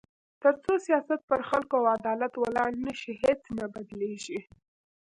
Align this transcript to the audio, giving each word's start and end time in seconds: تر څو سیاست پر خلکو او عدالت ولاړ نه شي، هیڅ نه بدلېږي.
تر 0.41 0.53
څو 0.63 0.73
سیاست 0.87 1.19
پر 1.29 1.39
خلکو 1.49 1.73
او 1.79 1.85
عدالت 1.97 2.33
ولاړ 2.37 2.69
نه 2.85 2.93
شي، 2.99 3.13
هیڅ 3.23 3.41
نه 3.57 3.65
بدلېږي. 3.73 4.39